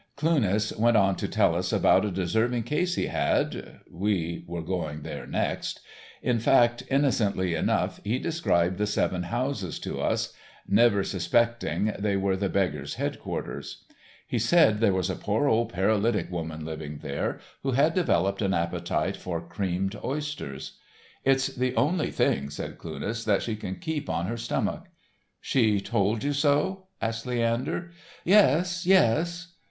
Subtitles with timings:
[0.15, 5.27] Cluness went on to tell us about a deserving case he had—we were going there
[5.27, 10.33] next—in fact, innocently enough, he described the Seven Houses to us,
[10.67, 13.83] never suspecting they were the beggar's headquarters.
[14.27, 18.55] He said there was a poor old paralytic woman lived there, who had developed an
[18.55, 20.79] appetite for creamed oysters.
[21.23, 24.85] "It's the only thing," said Cluness, "that she can keep on her stomach."
[25.39, 27.91] "She told you so?" asked Leander.
[28.25, 29.53] "Yes, yes."